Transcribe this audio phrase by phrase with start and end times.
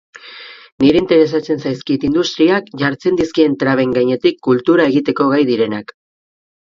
[0.83, 5.95] Niri interesatzen zaizkit industriak jartzen dizkien traben gainetik kultura egiteko gai direnak.